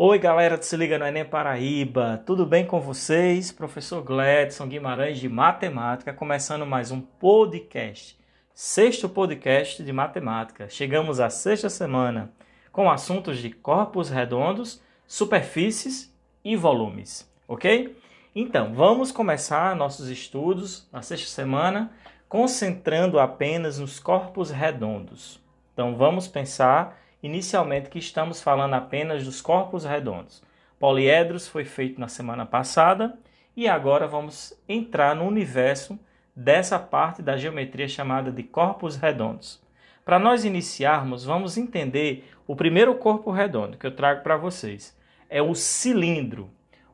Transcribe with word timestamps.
Oi, 0.00 0.16
galera 0.16 0.56
do 0.56 0.62
Se 0.64 0.76
Liga 0.76 0.96
no 0.96 1.04
Enem 1.04 1.24
Paraíba, 1.24 2.22
tudo 2.24 2.46
bem 2.46 2.64
com 2.64 2.80
vocês? 2.80 3.50
Professor 3.50 4.00
Gledson 4.00 4.68
Guimarães 4.68 5.18
de 5.18 5.28
Matemática, 5.28 6.12
começando 6.12 6.64
mais 6.64 6.92
um 6.92 7.00
podcast, 7.00 8.16
sexto 8.54 9.08
podcast 9.08 9.82
de 9.82 9.92
matemática. 9.92 10.68
Chegamos 10.68 11.18
à 11.18 11.28
sexta 11.28 11.68
semana 11.68 12.30
com 12.70 12.88
assuntos 12.88 13.38
de 13.38 13.50
corpos 13.50 14.08
redondos, 14.08 14.80
superfícies 15.04 16.16
e 16.44 16.54
volumes, 16.54 17.28
ok? 17.48 17.98
Então, 18.32 18.72
vamos 18.74 19.10
começar 19.10 19.74
nossos 19.74 20.08
estudos 20.08 20.88
na 20.92 21.02
sexta 21.02 21.28
semana 21.28 21.90
concentrando 22.28 23.18
apenas 23.18 23.80
nos 23.80 23.98
corpos 23.98 24.52
redondos. 24.52 25.42
Então, 25.72 25.96
vamos 25.96 26.28
pensar 26.28 26.96
inicialmente 27.22 27.90
que 27.90 27.98
estamos 27.98 28.42
falando 28.42 28.74
apenas 28.74 29.24
dos 29.24 29.40
corpos 29.40 29.84
redondos. 29.84 30.42
Poliedros 30.78 31.48
foi 31.48 31.64
feito 31.64 32.00
na 32.00 32.08
semana 32.08 32.46
passada 32.46 33.18
e 33.56 33.66
agora 33.68 34.06
vamos 34.06 34.54
entrar 34.68 35.16
no 35.16 35.24
universo 35.26 35.98
dessa 36.34 36.78
parte 36.78 37.20
da 37.20 37.36
geometria 37.36 37.88
chamada 37.88 38.30
de 38.30 38.44
corpos 38.44 38.94
redondos. 38.96 39.60
Para 40.04 40.18
nós 40.18 40.44
iniciarmos, 40.44 41.24
vamos 41.24 41.58
entender 41.58 42.30
o 42.46 42.54
primeiro 42.54 42.94
corpo 42.94 43.30
redondo 43.30 43.76
que 43.76 43.86
eu 43.86 43.94
trago 43.94 44.22
para 44.22 44.36
vocês. 44.36 44.96
É 45.28 45.42
o 45.42 45.54
cilindro. 45.54 46.48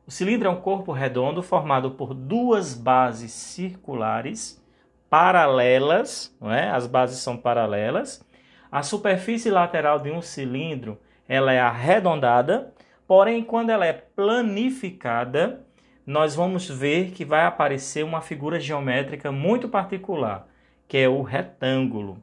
O 0.05 0.11
cilindro 0.11 0.49
é 0.49 0.51
um 0.51 0.59
corpo 0.59 0.91
redondo 0.91 1.41
formado 1.41 1.91
por 1.91 2.13
duas 2.13 2.73
bases 2.73 3.31
circulares 3.31 4.61
paralelas, 5.09 6.35
não 6.41 6.51
é? 6.51 6.69
As 6.69 6.87
bases 6.87 7.19
são 7.19 7.37
paralelas 7.37 8.25
a 8.75 8.83
superfície 8.83 9.49
lateral 9.49 9.99
de 9.99 10.11
um 10.11 10.21
cilindro 10.21 10.99
ela 11.29 11.53
é 11.53 11.61
arredondada, 11.61 12.73
porém 13.07 13.41
quando 13.41 13.69
ela 13.69 13.85
é 13.85 13.93
planificada, 13.93 15.65
nós 16.05 16.35
vamos 16.35 16.69
ver 16.69 17.11
que 17.11 17.23
vai 17.23 17.45
aparecer 17.45 18.03
uma 18.03 18.19
figura 18.19 18.59
geométrica 18.59 19.31
muito 19.31 19.69
particular, 19.69 20.45
que 20.89 20.97
é 20.97 21.07
o 21.07 21.21
retângulo. 21.21 22.21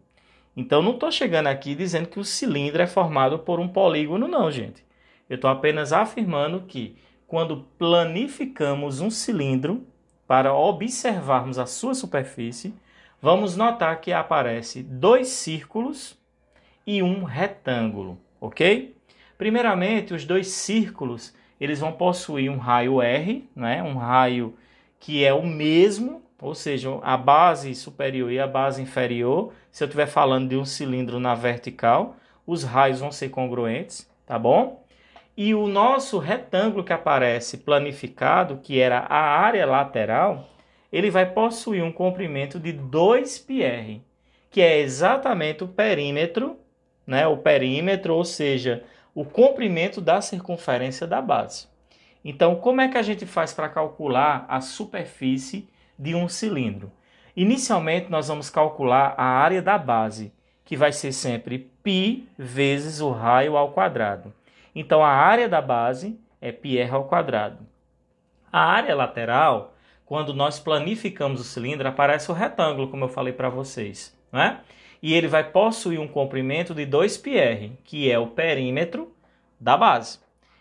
Então 0.54 0.82
não 0.82 0.92
estou 0.92 1.10
chegando 1.10 1.46
aqui 1.46 1.74
dizendo 1.74 2.08
que 2.10 2.20
o 2.20 2.24
cilindro 2.24 2.82
é 2.82 2.86
formado 2.86 3.38
por 3.38 3.58
um 3.58 3.66
polígono, 3.66 4.28
não, 4.28 4.50
gente. 4.50 4.84
Eu 5.30 5.36
estou 5.36 5.48
apenas 5.48 5.90
afirmando 5.90 6.66
que 6.68 6.98
quando 7.26 7.66
planificamos 7.78 9.00
um 9.00 9.08
cilindro 9.08 9.86
para 10.26 10.52
observarmos 10.52 11.58
a 11.58 11.64
sua 11.64 11.94
superfície, 11.94 12.74
vamos 13.22 13.56
notar 13.56 14.02
que 14.02 14.12
aparece 14.12 14.82
dois 14.82 15.28
círculos 15.28 16.20
e 16.86 17.02
um 17.02 17.24
retângulo, 17.24 18.18
ok? 18.40 18.94
Primeiramente, 19.38 20.14
os 20.14 20.24
dois 20.24 20.48
círculos 20.48 21.34
eles 21.62 21.78
vão 21.78 21.92
possuir 21.92 22.50
um 22.50 22.58
raio 22.58 23.00
R, 23.00 23.48
né? 23.54 23.82
um 23.82 23.96
raio 23.96 24.54
que 24.98 25.24
é 25.24 25.32
o 25.32 25.46
mesmo, 25.46 26.20
ou 26.40 26.56
seja, 26.56 26.98
a 27.02 27.16
base 27.16 27.72
superior 27.74 28.32
e 28.32 28.40
a 28.40 28.48
base 28.48 28.82
inferior. 28.82 29.52
Se 29.70 29.84
eu 29.84 29.86
estiver 29.86 30.06
falando 30.06 30.48
de 30.48 30.56
um 30.56 30.64
cilindro 30.64 31.20
na 31.20 31.36
vertical, 31.36 32.16
os 32.44 32.64
raios 32.64 32.98
vão 32.98 33.12
ser 33.12 33.28
congruentes, 33.28 34.10
tá 34.26 34.36
bom? 34.36 34.84
E 35.36 35.54
o 35.54 35.68
nosso 35.68 36.18
retângulo 36.18 36.82
que 36.82 36.92
aparece 36.92 37.58
planificado, 37.58 38.58
que 38.58 38.80
era 38.80 38.98
a 38.98 39.20
área 39.20 39.64
lateral, 39.64 40.48
ele 40.92 41.10
vai 41.10 41.26
possuir 41.26 41.82
um 41.82 41.92
comprimento 41.92 42.58
de 42.58 42.72
2πr, 42.72 44.00
que 44.50 44.60
é 44.60 44.80
exatamente 44.80 45.62
o 45.62 45.68
perímetro 45.68 46.58
né, 47.06 47.26
o 47.26 47.36
perímetro, 47.36 48.14
ou 48.14 48.24
seja, 48.24 48.84
o 49.14 49.24
comprimento 49.24 50.00
da 50.00 50.20
circunferência 50.20 51.06
da 51.06 51.20
base. 51.20 51.66
Então, 52.24 52.56
como 52.56 52.80
é 52.80 52.88
que 52.88 52.96
a 52.96 53.02
gente 53.02 53.26
faz 53.26 53.52
para 53.52 53.68
calcular 53.68 54.46
a 54.48 54.60
superfície 54.60 55.68
de 55.98 56.14
um 56.14 56.28
cilindro? 56.28 56.90
Inicialmente, 57.36 58.10
nós 58.10 58.28
vamos 58.28 58.48
calcular 58.48 59.14
a 59.16 59.24
área 59.24 59.60
da 59.60 59.76
base, 59.76 60.32
que 60.64 60.76
vai 60.76 60.92
ser 60.92 61.12
sempre 61.12 61.70
π 61.82 62.24
vezes 62.38 63.00
o 63.00 63.10
raio 63.10 63.56
ao 63.56 63.72
quadrado. 63.72 64.32
Então, 64.74 65.04
a 65.04 65.10
área 65.10 65.48
da 65.48 65.60
base 65.60 66.18
é 66.40 66.52
πr 66.52 66.92
ao 66.92 67.04
quadrado. 67.04 67.58
A 68.52 68.60
área 68.60 68.94
lateral, 68.94 69.74
quando 70.04 70.32
nós 70.34 70.60
planificamos 70.60 71.40
o 71.40 71.44
cilindro, 71.44 71.88
aparece 71.88 72.30
o 72.30 72.34
retângulo, 72.34 72.88
como 72.88 73.04
eu 73.04 73.08
falei 73.08 73.32
para 73.32 73.48
vocês. 73.48 74.16
Né? 74.30 74.60
e 75.01 75.13
ele 75.13 75.27
vai 75.27 75.43
possuir 75.43 75.99
um 75.99 76.07
comprimento 76.07 76.73
de 76.73 76.85
2πr, 76.85 77.71
que 77.83 78.11
é 78.11 78.17
o 78.17 78.27
perímetro 78.27 79.13
da 79.59 79.77
base. 79.77 80.19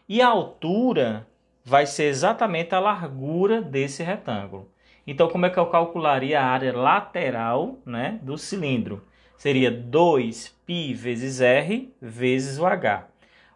E 0.09 0.21
a 0.23 0.29
altura 0.29 1.27
vai 1.65 1.87
ser 1.87 2.05
exatamente 2.05 2.75
a 2.75 2.81
largura 2.81 3.61
desse 3.61 4.03
retângulo. 4.03 4.71
Então, 5.07 5.29
como 5.29 5.47
é 5.47 5.51
que 5.51 5.59
eu 5.59 5.67
calcularia 5.67 6.41
a 6.41 6.45
área 6.45 6.77
lateral 6.77 7.79
né, 7.85 8.19
do 8.23 8.37
cilindro? 8.37 9.05
Seria 9.37 9.71
2π 9.71 10.95
vezes 10.95 11.41
r 11.41 11.93
vezes 12.01 12.59
o 12.59 12.67
h. 12.67 13.07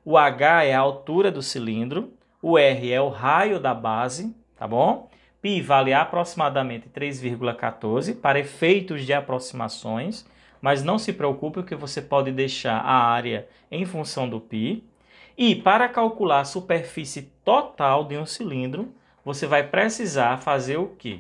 O 0.05 0.17
h 0.17 0.65
é 0.65 0.75
a 0.75 0.81
altura 0.81 1.31
do 1.31 1.43
cilindro, 1.43 2.13
o 2.43 2.59
r 2.59 2.93
é 2.93 3.01
o 3.01 3.09
raio 3.09 3.59
da 3.61 3.75
base, 3.75 4.35
tá 4.57 4.67
bom? 4.67 5.11
π 5.43 5.63
vale 5.63 5.93
aproximadamente 5.93 6.89
3,14 6.89 8.15
para 8.15 8.39
efeitos 8.39 9.07
de 9.07 9.13
aproximações 9.13 10.27
mas 10.62 10.84
não 10.84 10.98
se 10.98 11.14
preocupe 11.14 11.64
que 11.64 11.76
você 11.76 12.02
pode 12.02 12.32
deixar 12.32 12.78
a 12.78 13.06
área 13.06 13.48
em 13.72 13.86
função 13.86 14.28
do 14.28 14.40
π. 14.40 14.84
E 15.38 15.56
para 15.56 15.90
calcular 15.90 16.42
a 16.42 16.46
superfície 16.46 17.32
total 17.44 18.06
de 18.06 18.18
um 18.18 18.26
cilindro, 18.26 18.94
você 19.24 19.46
vai 19.46 19.64
precisar 19.64 20.38
fazer 20.38 20.78
o 20.78 20.88
quê? 20.88 21.20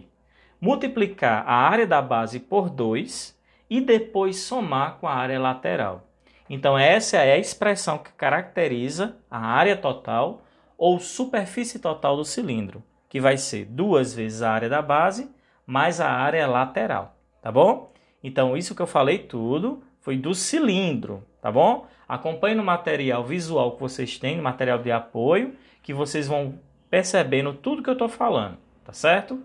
Multiplicar 0.59 1.44
a 1.47 1.53
área 1.53 1.85
da 1.85 2.01
base 2.01 2.40
por 2.40 2.69
2 2.69 3.38
e 3.69 3.81
depois 3.81 4.38
somar 4.38 4.97
com 5.00 5.07
a 5.07 5.13
área 5.13 5.40
lateral. 5.40 6.07
Então 6.50 6.78
essa 6.78 7.17
é 7.17 7.34
a 7.34 7.38
expressão 7.38 7.97
que 7.97 8.12
caracteriza 8.13 9.17
a 9.29 9.40
área 9.40 9.75
total 9.75 10.41
ou 10.78 11.00
superfície 11.00 11.79
total 11.79 12.16
do 12.16 12.23
cilindro, 12.23 12.84
que 13.09 13.19
vai 13.19 13.38
ser 13.38 13.66
duas 13.66 14.13
vezes 14.13 14.41
a 14.41 14.52
área 14.52 14.69
da 14.69 14.81
base 14.81 15.29
mais 15.66 16.00
a 16.00 16.09
área 16.09 16.46
lateral, 16.46 17.16
tá 17.41 17.52
bom? 17.52 17.91
Então, 18.25 18.58
isso 18.58 18.74
que 18.74 18.81
eu 18.81 18.88
falei 18.88 19.19
tudo 19.19 19.84
foi 20.02 20.18
do 20.18 20.34
cilindro, 20.34 21.24
tá 21.40 21.52
bom? 21.52 21.86
Acompanhe 22.08 22.56
no 22.56 22.63
material 22.63 23.24
visual 23.24 23.74
que 23.74 23.80
vocês 23.80 24.18
têm, 24.18 24.38
no 24.38 24.41
material 24.41 24.80
de 24.80 24.91
apoio, 24.91 25.53
que 25.84 25.94
vocês 25.94 26.28
vão 26.28 26.58
percebendo 26.90 27.53
tudo 27.53 27.84
que 27.84 27.90
eu 27.90 27.94
estou 27.94 28.09
falando, 28.09 28.58
tá 28.84 28.91
certo? 28.91 29.40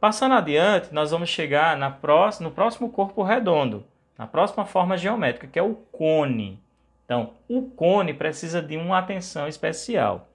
Passando 0.00 0.34
adiante, 0.34 0.92
nós 0.92 1.12
vamos 1.12 1.28
chegar 1.28 1.76
na 1.76 1.92
próxima, 1.92 2.48
no 2.48 2.54
próximo 2.54 2.90
corpo 2.90 3.22
redondo, 3.22 3.84
na 4.18 4.26
próxima 4.26 4.64
forma 4.64 4.98
geométrica, 4.98 5.46
que 5.46 5.58
é 5.58 5.62
o 5.62 5.76
cone. 5.76 6.60
Então, 7.04 7.34
o 7.48 7.62
cone 7.62 8.12
precisa 8.12 8.60
de 8.60 8.76
uma 8.76 8.98
atenção 8.98 9.46
especial. 9.46 10.28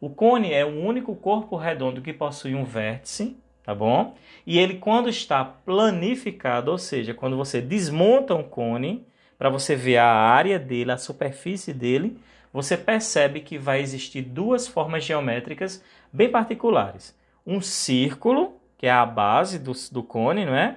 O 0.00 0.10
cone 0.10 0.52
é 0.52 0.64
o 0.64 0.84
único 0.84 1.14
corpo 1.14 1.54
redondo 1.54 2.02
que 2.02 2.12
possui 2.12 2.56
um 2.56 2.64
vértice, 2.64 3.36
tá 3.68 3.74
bom? 3.74 4.14
E 4.46 4.58
ele 4.58 4.76
quando 4.78 5.10
está 5.10 5.44
planificado, 5.44 6.70
ou 6.70 6.78
seja, 6.78 7.12
quando 7.12 7.36
você 7.36 7.60
desmonta 7.60 8.34
um 8.34 8.42
cone 8.42 9.06
para 9.36 9.50
você 9.50 9.76
ver 9.76 9.98
a 9.98 10.06
área 10.06 10.58
dele, 10.58 10.90
a 10.90 10.96
superfície 10.96 11.74
dele, 11.74 12.18
você 12.50 12.78
percebe 12.78 13.40
que 13.40 13.58
vai 13.58 13.82
existir 13.82 14.22
duas 14.22 14.66
formas 14.66 15.04
geométricas 15.04 15.84
bem 16.10 16.30
particulares. 16.30 17.14
Um 17.46 17.60
círculo, 17.60 18.58
que 18.78 18.86
é 18.86 18.90
a 18.90 19.04
base 19.04 19.58
do, 19.58 19.72
do 19.92 20.02
cone, 20.02 20.46
não 20.46 20.54
é? 20.54 20.76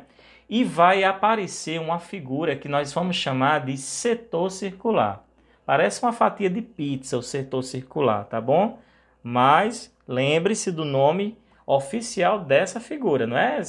E 0.49 0.65
vai 0.65 1.05
aparecer 1.05 1.79
uma 1.79 1.97
figura 1.97 2.57
que 2.57 2.67
nós 2.67 2.91
vamos 2.91 3.15
chamar 3.15 3.63
de 3.63 3.77
setor 3.77 4.51
circular. 4.51 5.23
Parece 5.65 6.03
uma 6.03 6.11
fatia 6.11 6.49
de 6.49 6.61
pizza 6.61 7.17
o 7.17 7.23
setor 7.23 7.63
circular, 7.63 8.25
tá 8.25 8.41
bom? 8.41 8.79
Mas 9.23 9.95
lembre-se 10.05 10.73
do 10.73 10.83
nome 10.83 11.37
oficial 11.65 12.39
dessa 12.39 12.79
figura, 12.79 13.25
não 13.27 13.37
é 13.37 13.61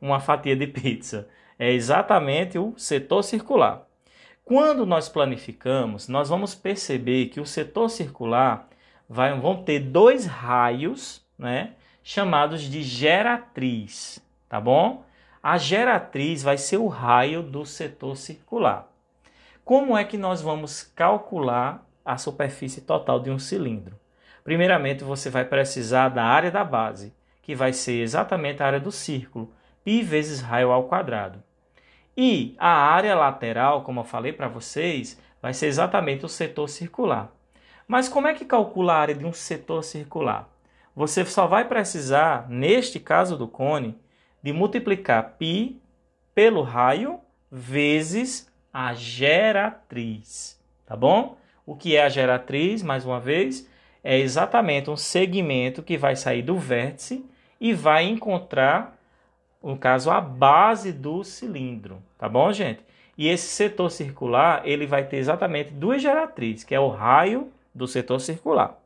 uma 0.00 0.20
fatia 0.20 0.56
de 0.56 0.66
pizza, 0.66 1.28
é 1.58 1.72
exatamente 1.72 2.58
o 2.58 2.74
setor 2.76 3.22
circular. 3.22 3.86
Quando 4.44 4.86
nós 4.86 5.08
planificamos, 5.08 6.08
nós 6.08 6.28
vamos 6.28 6.54
perceber 6.54 7.26
que 7.26 7.40
o 7.40 7.46
setor 7.46 7.90
circular 7.90 8.68
vai, 9.08 9.38
vão 9.38 9.62
ter 9.62 9.80
dois 9.80 10.24
raios, 10.24 11.22
né, 11.38 11.72
chamados 12.02 12.62
de 12.62 12.82
geratriz, 12.82 14.24
tá 14.48 14.60
bom? 14.60 15.04
A 15.42 15.58
geratriz 15.58 16.42
vai 16.42 16.56
ser 16.56 16.78
o 16.78 16.88
raio 16.88 17.42
do 17.42 17.66
setor 17.66 18.16
circular. 18.16 18.88
Como 19.64 19.96
é 19.96 20.02
que 20.02 20.16
nós 20.16 20.40
vamos 20.40 20.82
calcular 20.82 21.86
a 22.02 22.16
superfície 22.16 22.80
total 22.80 23.20
de 23.20 23.30
um 23.30 23.38
cilindro? 23.38 23.98
Primeiramente, 24.42 25.04
você 25.04 25.28
vai 25.28 25.44
precisar 25.44 26.08
da 26.08 26.24
área 26.24 26.50
da 26.50 26.64
base, 26.64 27.12
que 27.48 27.54
vai 27.54 27.72
ser 27.72 28.02
exatamente 28.02 28.62
a 28.62 28.66
área 28.66 28.78
do 28.78 28.92
círculo, 28.92 29.50
π 29.82 30.02
vezes 30.02 30.42
raio 30.42 30.70
ao 30.70 30.84
quadrado. 30.84 31.42
E 32.14 32.54
a 32.58 32.68
área 32.68 33.14
lateral, 33.14 33.84
como 33.84 34.00
eu 34.00 34.04
falei 34.04 34.34
para 34.34 34.48
vocês, 34.48 35.18
vai 35.40 35.54
ser 35.54 35.68
exatamente 35.68 36.26
o 36.26 36.28
setor 36.28 36.68
circular. 36.68 37.32
Mas 37.86 38.06
como 38.06 38.26
é 38.28 38.34
que 38.34 38.44
calcula 38.44 38.92
a 38.92 38.98
área 38.98 39.14
de 39.14 39.24
um 39.24 39.32
setor 39.32 39.82
circular? 39.82 40.46
Você 40.94 41.24
só 41.24 41.46
vai 41.46 41.66
precisar, 41.66 42.46
neste 42.50 43.00
caso 43.00 43.34
do 43.34 43.48
cone, 43.48 43.98
de 44.42 44.52
multiplicar 44.52 45.36
π 45.38 45.80
pelo 46.34 46.60
raio 46.60 47.18
vezes 47.50 48.52
a 48.70 48.92
geratriz, 48.92 50.60
tá 50.84 50.94
bom? 50.94 51.38
O 51.64 51.74
que 51.74 51.96
é 51.96 52.02
a 52.04 52.10
geratriz, 52.10 52.82
mais 52.82 53.06
uma 53.06 53.18
vez, 53.18 53.66
é 54.04 54.18
exatamente 54.18 54.90
um 54.90 54.98
segmento 54.98 55.82
que 55.82 55.96
vai 55.96 56.14
sair 56.14 56.42
do 56.42 56.58
vértice 56.58 57.24
e 57.60 57.72
vai 57.72 58.04
encontrar, 58.04 58.96
no 59.62 59.76
caso, 59.76 60.10
a 60.10 60.20
base 60.20 60.92
do 60.92 61.24
cilindro, 61.24 62.02
tá 62.16 62.28
bom, 62.28 62.52
gente? 62.52 62.80
E 63.16 63.26
esse 63.26 63.48
setor 63.48 63.90
circular, 63.90 64.62
ele 64.64 64.86
vai 64.86 65.04
ter 65.04 65.16
exatamente 65.16 65.72
duas 65.72 66.00
geratrizes, 66.00 66.62
que 66.62 66.74
é 66.74 66.78
o 66.78 66.88
raio 66.88 67.50
do 67.74 67.88
setor 67.88 68.20
circular. 68.20 68.78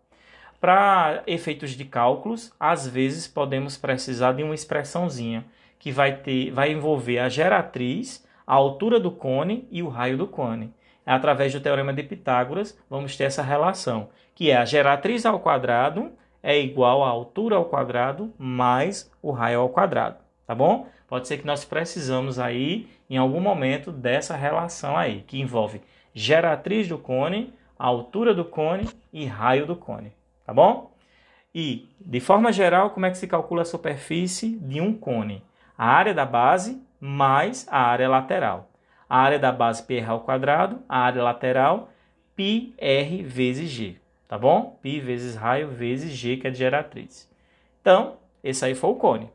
Para 0.59 1.23
efeitos 1.27 1.73
de 1.73 1.85
cálculos, 1.85 2.53
às 2.59 2.87
vezes 2.87 3.27
podemos 3.27 3.77
precisar 3.77 4.33
de 4.33 4.43
uma 4.43 4.55
expressãozinha 4.55 5.45
que 5.79 5.91
vai 5.91 6.17
ter, 6.17 6.51
vai 6.53 6.71
envolver 6.71 7.19
a 7.19 7.29
geratriz, 7.29 8.25
a 8.47 8.55
altura 8.55 9.01
do 9.01 9.11
cone 9.11 9.67
e 9.71 9.83
o 9.83 9.89
raio 9.89 10.17
do 10.17 10.27
cone. 10.27 10.73
Através 11.05 11.53
do 11.53 11.61
teorema 11.61 11.93
de 11.93 12.05
Pitágoras, 12.05 12.79
vamos 12.89 13.17
ter 13.17 13.25
essa 13.25 13.43
relação, 13.43 14.09
que 14.35 14.51
é 14.51 14.57
a 14.57 14.65
geratriz 14.65 15.27
ao 15.27 15.41
quadrado 15.41 16.13
é 16.43 16.59
igual 16.59 17.05
à 17.05 17.09
altura 17.09 17.57
ao 17.57 17.67
quadrado 17.67 18.33
mais 18.37 19.11
o 19.23 19.31
raio 19.31 19.61
ao 19.61 19.69
quadrado, 19.69 20.17
tá 20.47 20.55
bom? 20.55 20.89
Pode 21.07 21.29
ser 21.29 21.39
que 21.39 21.47
nós 21.47 21.65
precisamos 21.65 22.39
aí, 22.39 22.89
em 23.09 23.17
algum 23.17 23.41
momento, 23.41 23.93
dessa 23.93 24.35
relação 24.35 24.97
aí, 24.97 25.23
que 25.27 25.41
envolve 25.41 25.81
geratriz 26.13 26.89
do 26.89 26.99
cone, 26.99 27.55
altura 27.79 28.35
do 28.35 28.45
cone 28.45 28.89
e 29.13 29.25
raio 29.25 29.67
do 29.67 29.77
cone, 29.77 30.13
tá 30.45 30.53
bom? 30.53 30.91
E, 31.55 31.89
de 32.01 32.19
forma 32.19 32.51
geral, 32.51 32.91
como 32.91 33.07
é 33.07 33.11
que 33.11 33.19
se 33.19 33.29
calcula 33.29 33.63
a 33.63 33.67
superfície 33.67 34.59
de 34.59 34.81
um 34.81 34.95
cone? 34.95 35.45
A 35.77 35.87
área 35.87 36.15
da 36.15 36.25
base 36.25 36.83
mais 36.99 37.67
a 37.71 37.79
área 37.83 38.09
lateral. 38.09 38.71
A 39.09 39.19
área 39.19 39.39
da 39.39 39.53
base 39.53 39.83
πr 39.83 40.09
ao 40.09 40.21
quadrado, 40.21 40.81
a 40.89 41.01
área 41.01 41.23
lateral 41.23 41.91
πr 42.35 43.23
vezes 43.25 43.69
g 43.69 44.02
tá 44.33 44.39
bom? 44.39 44.79
Π 44.81 44.99
vezes 44.99 45.35
raio 45.35 45.69
vezes 45.69 46.11
G, 46.11 46.39
que 46.39 46.47
é 46.47 46.51
de 46.51 46.57
geratriz. 46.57 47.31
Então, 47.83 48.17
esse 48.43 48.65
aí 48.65 48.75
foi 48.75 48.89
o 48.89 48.95
cone. 48.95 49.31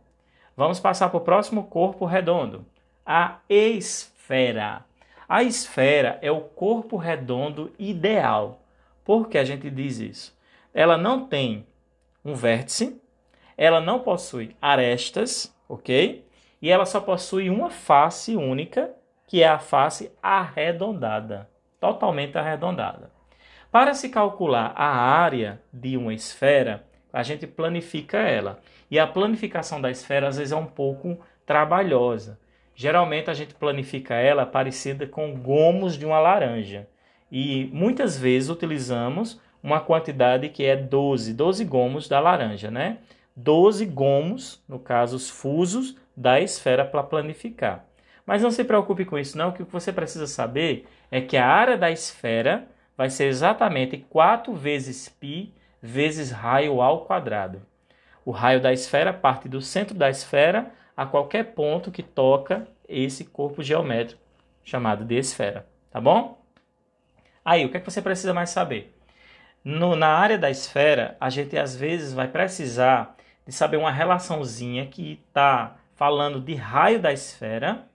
Vamos 0.55 0.79
passar 0.79 1.09
para 1.09 1.17
o 1.17 1.21
próximo 1.21 1.65
corpo 1.65 2.03
redondo, 2.03 2.65
a 3.05 3.37
esfera. 3.47 4.83
A 5.29 5.43
esfera 5.43 6.17
é 6.19 6.31
o 6.31 6.41
corpo 6.41 6.97
redondo 6.97 7.71
ideal. 7.77 8.59
Por 9.05 9.29
que 9.29 9.37
a 9.37 9.43
gente 9.43 9.69
diz 9.69 9.99
isso? 9.99 10.35
Ela 10.73 10.97
não 10.97 11.27
tem 11.27 11.67
um 12.25 12.33
vértice, 12.33 12.99
ela 13.55 13.79
não 13.79 13.99
possui 13.99 14.55
arestas, 14.59 15.55
ok? 15.69 16.27
E 16.59 16.71
ela 16.71 16.87
só 16.87 16.99
possui 16.99 17.51
uma 17.51 17.69
face 17.69 18.35
única, 18.35 18.89
que 19.27 19.43
é 19.43 19.47
a 19.47 19.59
face 19.59 20.11
arredondada, 20.23 21.47
totalmente 21.79 22.35
arredondada. 22.35 23.15
Para 23.77 23.93
se 23.93 24.09
calcular 24.09 24.73
a 24.75 24.87
área 24.87 25.61
de 25.71 25.95
uma 25.97 26.11
esfera, 26.11 26.83
a 27.13 27.21
gente 27.21 27.45
planifica 27.45 28.17
ela. 28.17 28.59
E 28.89 28.97
a 28.97 29.05
planificação 29.05 29.79
da 29.79 29.91
esfera 29.91 30.27
às 30.27 30.37
vezes 30.37 30.51
é 30.51 30.55
um 30.55 30.65
pouco 30.65 31.19
trabalhosa. 31.45 32.39
Geralmente 32.73 33.29
a 33.29 33.35
gente 33.35 33.53
planifica 33.53 34.15
ela 34.15 34.47
parecida 34.47 35.05
com 35.05 35.35
gomos 35.35 35.95
de 35.95 36.07
uma 36.07 36.19
laranja. 36.19 36.87
E 37.31 37.69
muitas 37.71 38.17
vezes 38.17 38.49
utilizamos 38.49 39.39
uma 39.61 39.79
quantidade 39.79 40.49
que 40.49 40.65
é 40.65 40.75
12, 40.75 41.35
12 41.35 41.63
gomos 41.63 42.09
da 42.09 42.19
laranja, 42.19 42.71
né? 42.71 42.97
12 43.35 43.85
gomos, 43.85 44.59
no 44.67 44.79
caso 44.79 45.15
os 45.15 45.29
fusos 45.29 45.95
da 46.15 46.41
esfera 46.41 46.83
para 46.83 47.03
planificar. 47.03 47.85
Mas 48.25 48.41
não 48.41 48.49
se 48.49 48.63
preocupe 48.63 49.05
com 49.05 49.19
isso 49.19 49.37
não, 49.37 49.49
o 49.49 49.53
que 49.53 49.61
você 49.61 49.93
precisa 49.93 50.25
saber 50.25 50.87
é 51.11 51.21
que 51.21 51.37
a 51.37 51.45
área 51.45 51.77
da 51.77 51.91
esfera 51.91 52.67
vai 52.97 53.09
ser 53.09 53.25
exatamente 53.25 53.97
4 53.97 54.53
vezes 54.53 55.07
π 55.07 55.53
vezes 55.79 56.31
raio 56.31 56.81
ao 56.81 57.05
quadrado. 57.05 57.61
O 58.25 58.31
raio 58.31 58.59
da 58.59 58.73
esfera 58.73 59.13
parte 59.13 59.47
do 59.47 59.61
centro 59.61 59.95
da 59.95 60.09
esfera 60.09 60.71
a 60.97 61.05
qualquer 61.05 61.53
ponto 61.53 61.91
que 61.91 62.01
toca 62.01 62.67
esse 62.89 63.23
corpo 63.23 63.61
geométrico 63.61 64.21
chamado 64.63 65.05
de 65.05 65.15
esfera, 65.15 65.67
tá 65.91 66.01
bom? 66.01 66.41
Aí, 67.45 67.63
o 67.63 67.69
que, 67.69 67.77
é 67.77 67.79
que 67.79 67.89
você 67.89 68.01
precisa 68.01 68.33
mais 68.33 68.49
saber? 68.49 68.93
No, 69.63 69.95
na 69.95 70.09
área 70.09 70.37
da 70.37 70.49
esfera, 70.49 71.15
a 71.21 71.29
gente 71.29 71.57
às 71.57 71.75
vezes 71.75 72.11
vai 72.11 72.27
precisar 72.27 73.15
de 73.45 73.53
saber 73.53 73.77
uma 73.77 73.91
relaçãozinha 73.91 74.87
que 74.87 75.21
está 75.29 75.77
falando 75.95 76.41
de 76.41 76.55
raio 76.55 76.99
da 76.99 77.13
esfera 77.13 77.87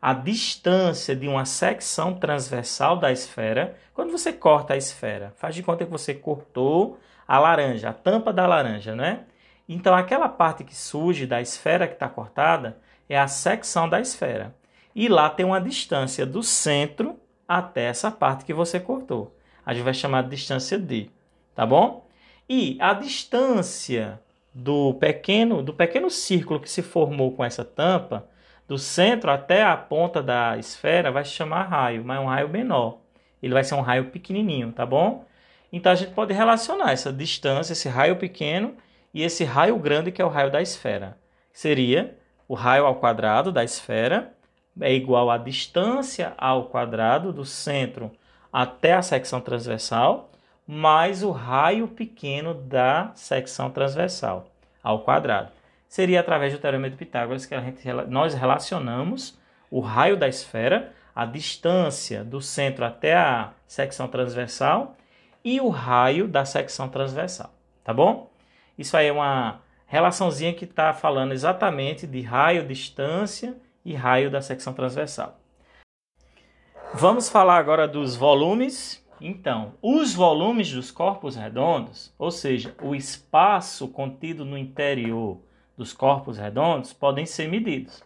a 0.00 0.12
distância 0.12 1.16
de 1.16 1.26
uma 1.26 1.44
secção 1.44 2.14
transversal 2.14 2.98
da 2.98 3.10
esfera. 3.10 3.76
Quando 3.94 4.12
você 4.12 4.32
corta 4.32 4.74
a 4.74 4.76
esfera, 4.76 5.32
faz 5.36 5.54
de 5.54 5.62
conta 5.62 5.84
que 5.84 5.90
você 5.90 6.14
cortou 6.14 6.98
a 7.26 7.38
laranja, 7.38 7.90
a 7.90 7.92
tampa 7.92 8.32
da 8.32 8.46
laranja, 8.46 8.94
né? 8.94 9.24
Então, 9.68 9.94
aquela 9.94 10.28
parte 10.28 10.62
que 10.62 10.76
surge 10.76 11.26
da 11.26 11.40
esfera 11.40 11.88
que 11.88 11.94
está 11.94 12.08
cortada 12.08 12.78
é 13.08 13.18
a 13.18 13.26
secção 13.26 13.88
da 13.88 14.00
esfera. 14.00 14.54
E 14.94 15.08
lá 15.08 15.28
tem 15.28 15.44
uma 15.44 15.60
distância 15.60 16.24
do 16.24 16.42
centro 16.42 17.18
até 17.48 17.84
essa 17.84 18.10
parte 18.10 18.44
que 18.44 18.54
você 18.54 18.78
cortou. 18.78 19.36
A 19.64 19.74
gente 19.74 19.84
vai 19.84 19.94
chamar 19.94 20.22
de 20.22 20.30
distância 20.30 20.78
D, 20.78 21.10
tá 21.54 21.66
bom? 21.66 22.06
E 22.48 22.78
a 22.80 22.94
distância 22.94 24.20
do 24.54 24.94
pequeno, 24.94 25.62
do 25.62 25.74
pequeno 25.74 26.08
círculo 26.10 26.60
que 26.60 26.70
se 26.70 26.80
formou 26.80 27.32
com 27.32 27.44
essa 27.44 27.64
tampa 27.64 28.28
do 28.68 28.78
centro 28.78 29.30
até 29.30 29.62
a 29.62 29.76
ponta 29.76 30.22
da 30.22 30.56
esfera 30.58 31.10
vai 31.12 31.24
se 31.24 31.30
chamar 31.30 31.64
raio, 31.64 32.04
mas 32.04 32.18
é 32.18 32.20
um 32.20 32.26
raio 32.26 32.48
menor. 32.48 32.98
Ele 33.42 33.54
vai 33.54 33.62
ser 33.62 33.74
um 33.74 33.80
raio 33.80 34.06
pequenininho, 34.06 34.72
tá 34.72 34.84
bom? 34.84 35.24
Então 35.72 35.92
a 35.92 35.94
gente 35.94 36.12
pode 36.12 36.32
relacionar 36.32 36.92
essa 36.92 37.12
distância, 37.12 37.72
esse 37.72 37.88
raio 37.88 38.16
pequeno 38.16 38.74
e 39.12 39.22
esse 39.22 39.44
raio 39.44 39.78
grande 39.78 40.10
que 40.10 40.20
é 40.20 40.24
o 40.24 40.28
raio 40.28 40.50
da 40.50 40.60
esfera. 40.60 41.16
Seria 41.52 42.16
o 42.48 42.54
raio 42.54 42.86
ao 42.86 42.96
quadrado 42.96 43.50
da 43.50 43.64
esfera 43.64 44.32
é 44.80 44.92
igual 44.92 45.30
à 45.30 45.38
distância 45.38 46.34
ao 46.36 46.66
quadrado 46.66 47.32
do 47.32 47.44
centro 47.44 48.12
até 48.52 48.92
a 48.92 49.02
secção 49.02 49.40
transversal 49.40 50.30
mais 50.66 51.22
o 51.22 51.30
raio 51.30 51.88
pequeno 51.88 52.52
da 52.52 53.10
secção 53.14 53.70
transversal 53.70 54.46
ao 54.82 55.00
quadrado 55.00 55.50
seria 55.88 56.20
através 56.20 56.52
do 56.52 56.58
teorema 56.58 56.90
de 56.90 56.96
Pitágoras 56.96 57.46
que 57.46 57.58
gente, 57.60 57.86
nós 58.08 58.34
relacionamos 58.34 59.38
o 59.70 59.80
raio 59.80 60.16
da 60.16 60.28
esfera, 60.28 60.92
a 61.14 61.24
distância 61.24 62.22
do 62.22 62.40
centro 62.40 62.84
até 62.84 63.14
a 63.14 63.52
secção 63.66 64.08
transversal 64.08 64.96
e 65.44 65.60
o 65.60 65.68
raio 65.68 66.28
da 66.28 66.44
secção 66.44 66.88
transversal, 66.88 67.54
tá 67.82 67.94
bom? 67.94 68.30
Isso 68.76 68.96
aí 68.96 69.06
é 69.06 69.12
uma 69.12 69.60
relaçãozinha 69.86 70.52
que 70.52 70.64
está 70.64 70.92
falando 70.92 71.32
exatamente 71.32 72.06
de 72.06 72.20
raio, 72.20 72.66
distância 72.66 73.56
e 73.84 73.94
raio 73.94 74.30
da 74.30 74.42
secção 74.42 74.72
transversal. 74.72 75.40
Vamos 76.92 77.28
falar 77.28 77.58
agora 77.58 77.86
dos 77.86 78.16
volumes. 78.16 79.04
Então, 79.20 79.74
os 79.80 80.12
volumes 80.12 80.70
dos 80.70 80.90
corpos 80.90 81.36
redondos, 81.36 82.12
ou 82.18 82.30
seja, 82.30 82.74
o 82.82 82.94
espaço 82.94 83.88
contido 83.88 84.44
no 84.44 84.58
interior 84.58 85.40
dos 85.76 85.92
corpos 85.92 86.38
redondos 86.38 86.92
podem 86.92 87.26
ser 87.26 87.48
medidos. 87.48 88.02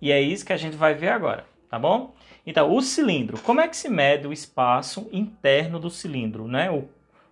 E 0.00 0.12
é 0.12 0.20
isso 0.20 0.46
que 0.46 0.52
a 0.52 0.56
gente 0.56 0.76
vai 0.76 0.94
ver 0.94 1.08
agora, 1.08 1.44
tá 1.68 1.78
bom? 1.78 2.14
Então, 2.46 2.74
o 2.74 2.80
cilindro. 2.80 3.38
Como 3.40 3.60
é 3.60 3.68
que 3.68 3.76
se 3.76 3.88
mede 3.88 4.26
o 4.26 4.32
espaço 4.32 5.08
interno 5.12 5.78
do 5.78 5.90
cilindro, 5.90 6.46
né? 6.46 6.70
O, 6.70 6.88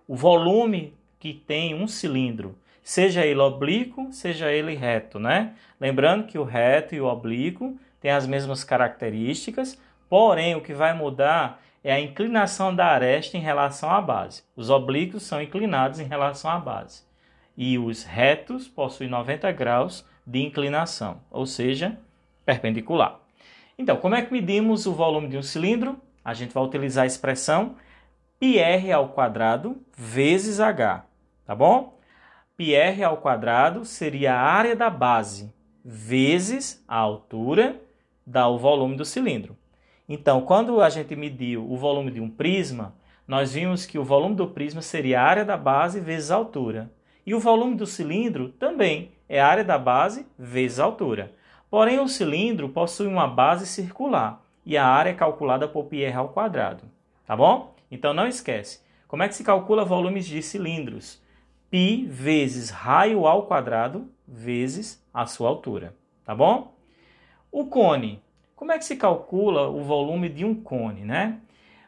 o 0.07 0.15
volume 0.15 0.93
que 1.19 1.33
tem 1.33 1.73
um 1.73 1.87
cilindro, 1.87 2.55
seja 2.83 3.25
ele 3.25 3.39
oblíquo, 3.39 4.11
seja 4.11 4.51
ele 4.51 4.75
reto, 4.75 5.17
né? 5.17 5.55
Lembrando 5.79 6.27
que 6.27 6.37
o 6.37 6.43
reto 6.43 6.93
e 6.93 7.01
o 7.01 7.07
oblíquo 7.07 7.79
têm 7.99 8.11
as 8.11 8.27
mesmas 8.27 8.63
características, 8.63 9.79
porém 10.09 10.55
o 10.55 10.61
que 10.61 10.73
vai 10.73 10.93
mudar 10.93 11.61
é 11.83 11.91
a 11.93 11.99
inclinação 11.99 12.75
da 12.75 12.87
aresta 12.87 13.37
em 13.37 13.41
relação 13.41 13.89
à 13.89 14.01
base. 14.01 14.43
Os 14.55 14.69
oblíquos 14.69 15.23
são 15.23 15.41
inclinados 15.41 15.99
em 15.99 16.03
relação 16.05 16.51
à 16.51 16.59
base 16.59 17.06
e 17.57 17.77
os 17.79 18.03
retos 18.03 18.67
possuem 18.67 19.09
90 19.09 19.51
graus 19.51 20.05
de 20.25 20.43
inclinação, 20.43 21.21
ou 21.31 21.45
seja, 21.45 21.97
perpendicular. 22.45 23.19
Então, 23.77 23.97
como 23.97 24.15
é 24.15 24.21
que 24.21 24.31
medimos 24.31 24.85
o 24.85 24.93
volume 24.93 25.27
de 25.27 25.37
um 25.37 25.43
cilindro? 25.43 25.99
A 26.23 26.33
gente 26.33 26.53
vai 26.53 26.63
utilizar 26.63 27.03
a 27.03 27.07
expressão 27.07 27.75
πr 28.39 28.91
ao 28.93 29.09
quadrado 29.09 29.77
vezes 29.95 30.59
h, 30.59 31.05
tá 31.45 31.55
bom? 31.55 31.97
πr 32.55 33.03
ao 33.03 33.17
quadrado 33.17 33.83
seria 33.85 34.35
a 34.35 34.41
área 34.41 34.75
da 34.75 34.89
base 34.89 35.53
vezes 35.89 36.83
a 36.85 36.97
altura 36.97 37.79
dá 38.25 38.45
o 38.49 38.57
volume 38.57 38.97
do 38.97 39.05
cilindro. 39.05 39.55
Então, 40.09 40.41
quando 40.41 40.81
a 40.81 40.89
gente 40.89 41.15
mediu 41.15 41.69
o 41.69 41.77
volume 41.77 42.11
de 42.11 42.19
um 42.19 42.29
prisma, 42.29 42.93
nós 43.25 43.53
vimos 43.53 43.85
que 43.85 43.97
o 43.97 44.03
volume 44.03 44.35
do 44.35 44.47
prisma 44.47 44.81
seria 44.81 45.21
a 45.21 45.23
área 45.23 45.45
da 45.45 45.55
base 45.55 46.01
vezes 46.01 46.29
a 46.29 46.35
altura. 46.35 46.91
E 47.27 47.35
o 47.35 47.41
volume 47.41 47.75
do 47.75 47.85
cilindro 47.85 48.53
também 48.53 49.11
é 49.27 49.41
a 49.41 49.47
área 49.47 49.63
da 49.65 49.77
base 49.77 50.25
vezes 50.39 50.79
a 50.79 50.85
altura. 50.85 51.33
Porém, 51.69 51.99
o 51.99 52.07
cilindro 52.07 52.69
possui 52.69 53.05
uma 53.05 53.27
base 53.27 53.67
circular 53.67 54.41
e 54.65 54.77
a 54.77 54.87
área 54.87 55.09
é 55.09 55.13
calculada 55.13 55.67
por 55.67 55.87
πr 55.87 56.15
ao 56.15 56.29
quadrado. 56.29 56.85
Tá 57.25 57.35
bom? 57.35 57.75
Então 57.91 58.13
não 58.13 58.25
esquece. 58.25 58.81
Como 59.09 59.23
é 59.23 59.27
que 59.27 59.35
se 59.35 59.43
calcula 59.43 59.83
volumes 59.83 60.25
de 60.25 60.41
cilindros? 60.41 61.21
π 61.69 62.07
vezes 62.07 62.69
raio 62.69 63.27
ao 63.27 63.45
quadrado 63.45 64.09
vezes 64.25 65.05
a 65.13 65.25
sua 65.25 65.49
altura. 65.49 65.93
Tá 66.23 66.33
bom? 66.33 66.73
O 67.51 67.65
cone. 67.65 68.23
Como 68.55 68.71
é 68.71 68.77
que 68.77 68.85
se 68.85 68.95
calcula 68.95 69.67
o 69.67 69.83
volume 69.83 70.29
de 70.29 70.45
um 70.45 70.55
cone, 70.55 71.01
né? 71.01 71.39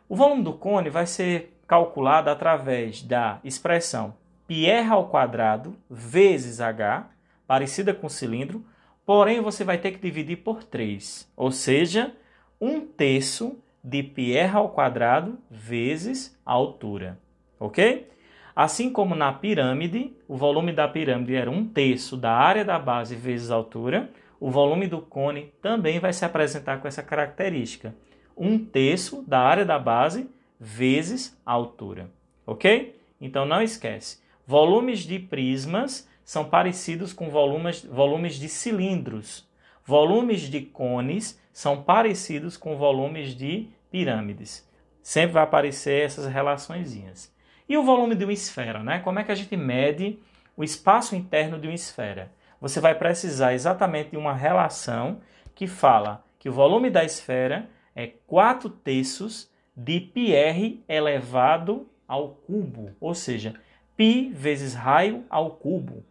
O 0.10 0.18
volume 0.18 0.44
do 0.44 0.52
cone 0.52 0.90
vai 0.90 1.06
ser 1.06 1.58
calculado 1.66 2.30
através 2.30 3.02
da 3.02 3.40
expressão 3.42 4.19
πr 4.50 4.92
ao 4.92 5.10
quadrado 5.10 5.76
vezes 5.88 6.60
h, 6.60 7.08
parecida 7.46 7.94
com 7.94 8.10
cilindro, 8.10 8.66
porém 9.06 9.42
você 9.42 9.64
vai 9.64 9.78
ter 9.78 9.92
que 9.92 10.00
dividir 10.00 10.38
por 10.38 10.64
3, 10.64 11.32
ou 11.38 11.52
seja, 11.52 12.16
um 12.60 12.82
terço 12.82 13.60
de 13.84 14.02
πr 14.02 14.56
ao 14.56 14.70
quadrado 14.70 15.38
vezes 15.52 16.36
a 16.44 16.52
altura, 16.52 17.20
ok? 17.60 18.10
Assim 18.56 18.92
como 18.92 19.14
na 19.14 19.32
pirâmide, 19.32 20.14
o 20.28 20.36
volume 20.36 20.74
da 20.74 20.88
pirâmide 20.88 21.36
era 21.36 21.52
um 21.52 21.64
terço 21.64 22.18
da 22.18 22.32
área 22.32 22.66
da 22.66 22.80
base 22.80 23.16
vezes 23.16 23.52
a 23.52 23.56
altura, 23.56 24.10
o 24.40 24.50
volume 24.50 24.88
do 24.88 25.00
cone 25.00 25.54
também 25.62 26.00
vai 26.00 26.12
se 26.12 26.26
apresentar 26.26 26.82
com 26.82 26.88
essa 26.88 27.04
característica, 27.04 27.94
um 28.36 28.58
terço 28.58 29.24
da 29.28 29.42
área 29.42 29.64
da 29.64 29.78
base 29.78 30.28
vezes 30.60 31.40
a 31.46 31.52
altura, 31.52 32.10
ok? 32.48 33.00
Então 33.22 33.46
não 33.46 33.62
esquece, 33.62 34.20
Volumes 34.50 35.02
de 35.02 35.20
prismas 35.20 36.10
são 36.26 36.44
parecidos 36.44 37.14
com 37.14 37.30
volumes, 37.30 37.86
volumes 37.86 38.34
de 38.34 38.50
cilindros. 38.50 39.48
Volumes 39.86 40.42
de 40.42 40.62
cones 40.62 41.40
são 41.54 41.84
parecidos 41.84 42.58
com 42.58 42.76
volumes 42.76 43.36
de 43.36 43.68
pirâmides. 43.92 44.68
Sempre 45.04 45.34
vai 45.34 45.44
aparecer 45.44 46.04
essas 46.04 46.26
relaçõezinhas. 46.26 47.32
E 47.70 47.78
o 47.78 47.84
volume 47.84 48.16
de 48.16 48.24
uma 48.24 48.34
esfera, 48.34 48.82
né? 48.82 48.98
Como 49.02 49.20
é 49.20 49.24
que 49.24 49.32
a 49.32 49.36
gente 49.36 49.56
mede 49.56 50.18
o 50.58 50.64
espaço 50.64 51.16
interno 51.16 51.60
de 51.60 51.68
uma 51.68 51.76
esfera? 51.76 52.32
Você 52.60 52.80
vai 52.80 52.96
precisar 52.96 53.54
exatamente 53.54 54.10
de 54.10 54.18
uma 54.18 54.34
relação 54.34 55.22
que 55.54 55.68
fala 55.68 56.26
que 56.40 56.50
o 56.50 56.54
volume 56.54 56.90
da 56.90 57.06
esfera 57.06 57.70
é 57.96 58.08
4 58.26 58.68
terços 58.68 59.48
de 59.78 60.00
πr 60.00 60.82
elevado 60.92 61.88
ao 62.08 62.30
cubo, 62.30 62.90
ou 63.00 63.14
seja, 63.14 63.54
π 64.00 64.32
vezes 64.34 64.74
raio 64.74 65.26
ao 65.30 65.52
cubo. 65.52 66.06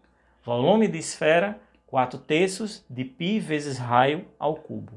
Volume 0.45 0.87
de 0.87 0.99
esfera, 0.99 1.59
4 1.87 2.19
terços 2.19 2.85
de 2.89 3.03
π 3.03 3.41
vezes 3.41 3.79
raio 3.79 4.27
ao 4.39 4.57
cubo. 4.57 4.93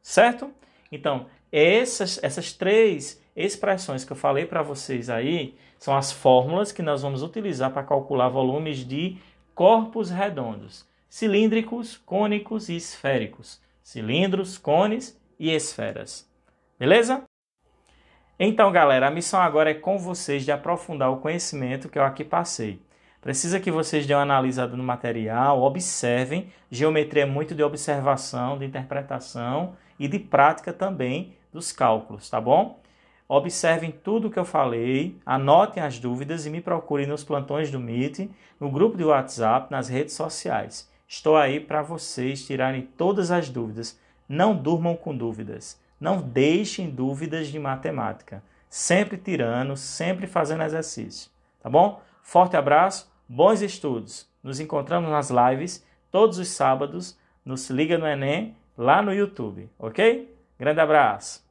Certo? 0.00 0.50
Então, 0.90 1.26
essas, 1.52 2.18
essas 2.22 2.54
três 2.54 3.22
expressões 3.36 4.06
que 4.06 4.12
eu 4.12 4.16
falei 4.16 4.46
para 4.46 4.62
vocês 4.62 5.10
aí 5.10 5.54
são 5.78 5.94
as 5.94 6.10
fórmulas 6.10 6.72
que 6.72 6.80
nós 6.80 7.02
vamos 7.02 7.22
utilizar 7.22 7.70
para 7.72 7.84
calcular 7.84 8.30
volumes 8.30 8.78
de 8.78 9.18
corpos 9.54 10.08
redondos, 10.08 10.86
cilíndricos, 11.10 11.98
cônicos 11.98 12.70
e 12.70 12.76
esféricos. 12.76 13.60
Cilindros, 13.82 14.56
cones 14.56 15.20
e 15.38 15.50
esferas. 15.50 16.26
Beleza? 16.78 17.29
Então, 18.42 18.72
galera, 18.72 19.06
a 19.06 19.10
missão 19.10 19.38
agora 19.38 19.70
é 19.70 19.74
com 19.74 19.98
vocês 19.98 20.46
de 20.46 20.50
aprofundar 20.50 21.12
o 21.12 21.18
conhecimento 21.18 21.90
que 21.90 21.98
eu 21.98 22.02
aqui 22.02 22.24
passei. 22.24 22.80
Precisa 23.20 23.60
que 23.60 23.70
vocês 23.70 24.06
dêem 24.06 24.16
uma 24.16 24.22
analisada 24.22 24.74
no 24.78 24.82
material, 24.82 25.60
observem. 25.60 26.50
Geometria 26.70 27.24
é 27.24 27.26
muito 27.26 27.54
de 27.54 27.62
observação, 27.62 28.56
de 28.56 28.64
interpretação 28.64 29.74
e 29.98 30.08
de 30.08 30.18
prática 30.18 30.72
também 30.72 31.34
dos 31.52 31.70
cálculos, 31.70 32.30
tá 32.30 32.40
bom? 32.40 32.80
Observem 33.28 33.90
tudo 33.90 34.28
o 34.28 34.30
que 34.30 34.38
eu 34.38 34.46
falei, 34.46 35.18
anotem 35.26 35.82
as 35.82 35.98
dúvidas 35.98 36.46
e 36.46 36.50
me 36.50 36.62
procurem 36.62 37.06
nos 37.06 37.22
plantões 37.22 37.70
do 37.70 37.78
Meet, 37.78 38.30
no 38.58 38.70
grupo 38.70 38.96
de 38.96 39.04
WhatsApp, 39.04 39.70
nas 39.70 39.90
redes 39.90 40.14
sociais. 40.14 40.90
Estou 41.06 41.36
aí 41.36 41.60
para 41.60 41.82
vocês 41.82 42.46
tirarem 42.46 42.88
todas 42.96 43.30
as 43.30 43.50
dúvidas. 43.50 44.00
Não 44.26 44.56
durmam 44.56 44.96
com 44.96 45.14
dúvidas. 45.14 45.78
Não 46.00 46.22
deixem 46.22 46.90
dúvidas 46.90 47.48
de 47.48 47.58
matemática. 47.58 48.42
Sempre 48.68 49.18
tirando, 49.18 49.76
sempre 49.76 50.26
fazendo 50.26 50.62
exercício. 50.62 51.30
Tá 51.60 51.68
bom? 51.68 52.00
Forte 52.22 52.56
abraço, 52.56 53.12
bons 53.28 53.60
estudos. 53.60 54.28
Nos 54.42 54.60
encontramos 54.60 55.10
nas 55.10 55.30
lives 55.30 55.84
todos 56.10 56.38
os 56.38 56.48
sábados 56.48 57.18
no 57.44 57.56
Se 57.56 57.72
Liga 57.72 57.98
no 57.98 58.06
Enem, 58.06 58.56
lá 58.76 59.02
no 59.02 59.12
YouTube, 59.12 59.68
ok? 59.78 60.34
Grande 60.58 60.80
abraço! 60.80 61.49